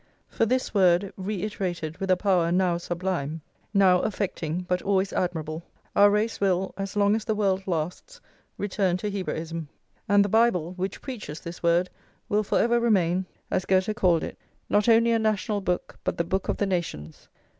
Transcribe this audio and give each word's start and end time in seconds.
For 0.27 0.47
this 0.47 0.73
word, 0.73 1.13
reiterated 1.15 1.99
with 1.99 2.09
a 2.09 2.17
power 2.17 2.51
now 2.51 2.77
sublime, 2.79 3.41
now 3.71 3.99
affecting, 4.01 4.61
but 4.61 4.81
always 4.81 5.13
admirable, 5.13 5.61
our 5.95 6.09
race 6.09 6.41
will, 6.41 6.73
as 6.75 6.95
long 6.95 7.15
as 7.15 7.23
the 7.23 7.35
world 7.35 7.67
lasts, 7.67 8.19
return 8.57 8.97
to 8.97 9.11
Hebraism; 9.11 9.69
and 10.09 10.25
the 10.25 10.27
Bible, 10.27 10.73
which 10.75 11.03
preaches 11.03 11.39
this 11.41 11.61
word, 11.61 11.87
will 12.29 12.41
forever 12.41 12.79
remain, 12.79 13.27
as 13.51 13.65
Goethe 13.65 13.93
called 13.95 14.23
it, 14.23 14.39
not 14.69 14.89
only 14.89 15.11
a 15.11 15.19
national 15.19 15.61
book, 15.61 15.99
but 16.03 16.17
the 16.17 16.23
Book 16.23 16.47
of 16.49 16.57
the 16.57 16.65
Nations. 16.65 17.29